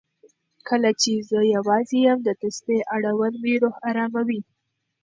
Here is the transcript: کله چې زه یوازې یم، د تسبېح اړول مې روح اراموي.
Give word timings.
کله 0.67 0.89
چې 1.01 1.11
زه 1.29 1.39
یوازې 1.55 1.97
یم، 2.05 2.19
د 2.23 2.29
تسبېح 2.41 2.81
اړول 2.95 3.33
مې 3.43 3.53
روح 3.63 3.75
اراموي. 3.89 4.41